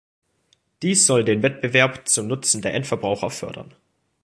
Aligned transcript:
Dies 0.81 1.05
soll 1.05 1.23
den 1.23 1.43
Wettbewerb 1.43 2.07
zum 2.09 2.25
Nutzen 2.25 2.63
der 2.63 2.73
Endverbraucher 2.73 3.29
fördern. 3.29 3.75